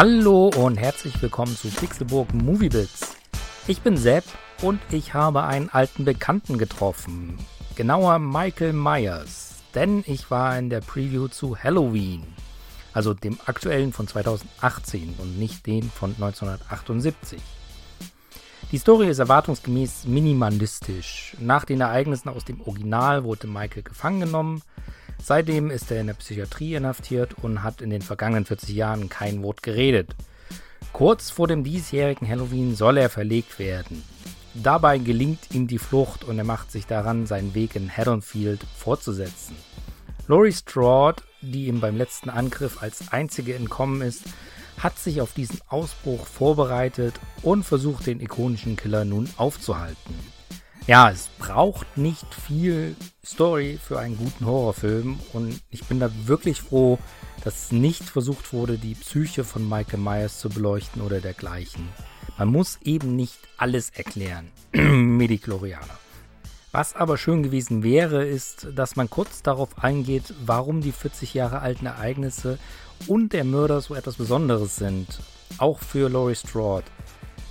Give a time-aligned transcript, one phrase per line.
[0.00, 3.16] Hallo und herzlich willkommen zu Pixelburg Movie Bits.
[3.66, 4.22] Ich bin Sepp
[4.62, 7.36] und ich habe einen alten Bekannten getroffen.
[7.74, 12.22] Genauer Michael Myers, denn ich war in der Preview zu Halloween.
[12.92, 17.42] Also dem aktuellen von 2018 und nicht den von 1978.
[18.70, 21.36] Die Story ist erwartungsgemäß minimalistisch.
[21.40, 24.62] Nach den Ereignissen aus dem Original wurde Michael gefangen genommen.
[25.22, 29.42] Seitdem ist er in der Psychiatrie inhaftiert und hat in den vergangenen 40 Jahren kein
[29.42, 30.14] Wort geredet.
[30.92, 34.02] Kurz vor dem diesjährigen Halloween soll er verlegt werden.
[34.54, 39.54] Dabei gelingt ihm die Flucht und er macht sich daran, seinen Weg in Haddonfield fortzusetzen.
[40.26, 44.24] Laurie Strode, die ihm beim letzten Angriff als einzige entkommen ist,
[44.78, 50.14] hat sich auf diesen Ausbruch vorbereitet und versucht den ikonischen Killer nun aufzuhalten.
[50.88, 56.62] Ja, es braucht nicht viel Story für einen guten Horrorfilm und ich bin da wirklich
[56.62, 56.98] froh,
[57.44, 61.86] dass nicht versucht wurde, die Psyche von Michael Myers zu beleuchten oder dergleichen.
[62.38, 64.50] Man muss eben nicht alles erklären.
[64.72, 65.98] Mediklorianer.
[66.72, 71.60] Was aber schön gewesen wäre, ist, dass man kurz darauf eingeht, warum die 40 Jahre
[71.60, 72.58] alten Ereignisse
[73.06, 75.20] und der Mörder so etwas Besonderes sind.
[75.58, 76.86] Auch für Laurie Strode.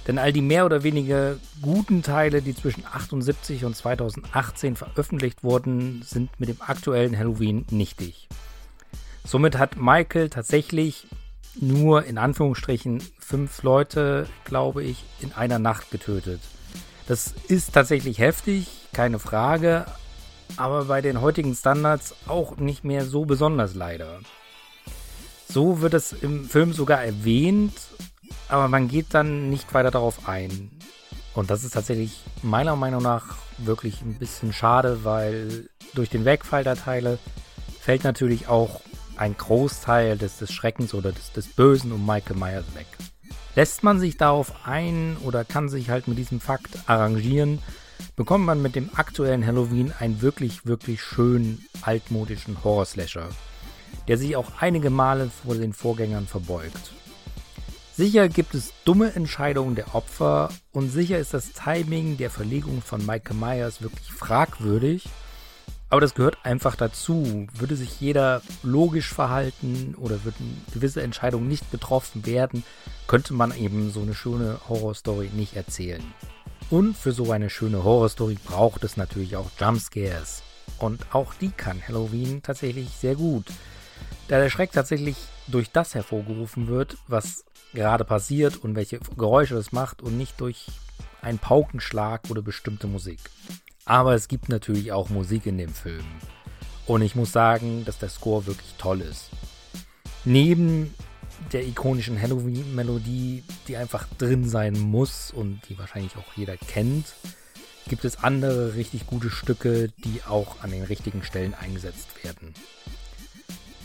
[0.07, 6.01] Denn all die mehr oder weniger guten Teile, die zwischen 78 und 2018 veröffentlicht wurden,
[6.03, 8.29] sind mit dem aktuellen Halloween nichtig.
[9.25, 11.07] Somit hat Michael tatsächlich
[11.59, 16.39] nur in Anführungsstrichen fünf Leute, glaube ich, in einer Nacht getötet.
[17.07, 19.85] Das ist tatsächlich heftig, keine Frage,
[20.55, 24.19] aber bei den heutigen Standards auch nicht mehr so besonders leider.
[25.49, 27.73] So wird es im Film sogar erwähnt,
[28.49, 30.71] aber man geht dann nicht weiter darauf ein.
[31.33, 36.63] Und das ist tatsächlich meiner Meinung nach wirklich ein bisschen schade, weil durch den Wegfall
[36.63, 37.19] der Teile
[37.79, 38.81] fällt natürlich auch
[39.17, 42.87] ein Großteil des, des Schreckens oder des, des Bösen um Michael Myers weg.
[43.55, 47.59] Lässt man sich darauf ein oder kann sich halt mit diesem Fakt arrangieren,
[48.15, 53.29] bekommt man mit dem aktuellen Halloween einen wirklich, wirklich schönen altmodischen Horror-Slasher,
[54.07, 56.91] der sich auch einige Male vor den Vorgängern verbeugt.
[57.97, 63.03] Sicher gibt es dumme Entscheidungen der Opfer und sicher ist das Timing der Verlegung von
[63.03, 65.09] Michael Myers wirklich fragwürdig,
[65.89, 67.47] aber das gehört einfach dazu.
[67.55, 72.63] Würde sich jeder logisch verhalten oder würden gewisse Entscheidungen nicht getroffen werden,
[73.07, 76.03] könnte man eben so eine schöne Horrorstory nicht erzählen.
[76.69, 80.43] Und für so eine schöne Horrorstory braucht es natürlich auch Jumpscares.
[80.77, 83.47] Und auch die kann Halloween tatsächlich sehr gut.
[84.27, 85.15] Da der Schreck tatsächlich
[85.47, 90.65] durch das hervorgerufen wird, was gerade passiert und welche Geräusche es macht und nicht durch
[91.21, 93.19] einen Paukenschlag oder bestimmte Musik.
[93.85, 96.03] Aber es gibt natürlich auch Musik in dem Film.
[96.85, 99.29] Und ich muss sagen, dass der Score wirklich toll ist.
[100.25, 100.93] Neben
[101.53, 107.05] der ikonischen Halloween-Melodie, die einfach drin sein muss und die wahrscheinlich auch jeder kennt,
[107.87, 112.53] gibt es andere richtig gute Stücke, die auch an den richtigen Stellen eingesetzt werden.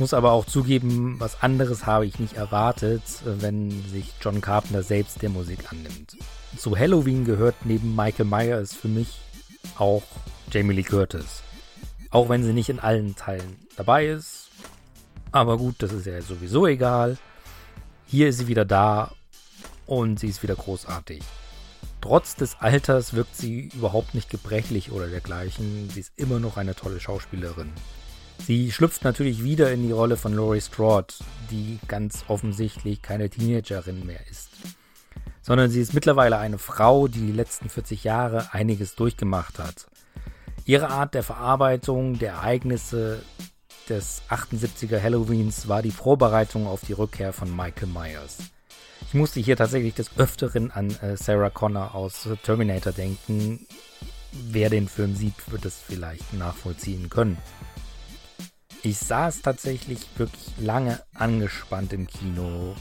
[0.03, 5.23] Muss aber auch zugeben, was anderes habe ich nicht erwartet, wenn sich John Carpenter selbst
[5.23, 6.17] der Musik annimmt.
[6.57, 9.21] Zu Halloween gehört neben Michael Myers für mich
[9.79, 10.03] auch
[10.51, 11.45] Jamie Lee Curtis.
[12.11, 14.51] Auch wenn sie nicht in allen Teilen dabei ist.
[15.31, 17.17] Aber gut, das ist ja sowieso egal.
[18.09, 19.13] Hier ist sie wieder da
[19.87, 21.23] und sie ist wieder großartig.
[22.01, 25.89] Trotz des Alters wirkt sie überhaupt nicht gebrechlich oder dergleichen.
[25.91, 27.71] Sie ist immer noch eine tolle Schauspielerin.
[28.39, 31.15] Sie schlüpft natürlich wieder in die Rolle von Laurie Strode,
[31.51, 34.51] die ganz offensichtlich keine Teenagerin mehr ist.
[35.43, 39.87] Sondern sie ist mittlerweile eine Frau, die die letzten 40 Jahre einiges durchgemacht hat.
[40.65, 43.23] Ihre Art der Verarbeitung der Ereignisse
[43.89, 48.39] des 78er Halloweens war die Vorbereitung auf die Rückkehr von Michael Myers.
[49.09, 53.67] Ich musste hier tatsächlich des Öfteren an äh, Sarah Connor aus Terminator denken.
[54.33, 57.37] Wer den Film sieht, wird es vielleicht nachvollziehen können.
[58.85, 62.75] Ich saß tatsächlich wirklich lange angespannt im Kino.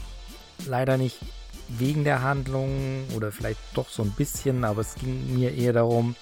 [0.66, 1.20] Leider nicht
[1.68, 6.16] wegen der Handlung oder vielleicht doch so ein bisschen, aber es ging mir eher darum,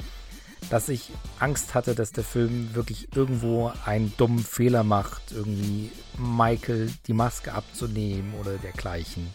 [0.68, 6.90] dass ich Angst hatte, dass der Film wirklich irgendwo einen dummen Fehler macht, irgendwie Michael
[7.06, 9.28] die Maske abzunehmen oder dergleichen.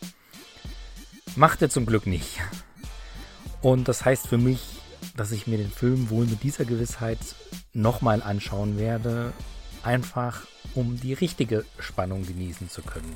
[1.36, 2.40] Macht er zum Glück nicht.
[3.64, 4.62] Und das heißt für mich,
[5.18, 7.20] dass ich mir den Film wohl mit dieser Gewissheit
[7.74, 9.34] nochmal anschauen werde
[9.86, 10.42] einfach
[10.74, 13.16] um die richtige Spannung genießen zu können.